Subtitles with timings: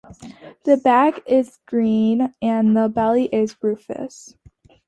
[0.63, 4.33] The back is green and the belly is rufous.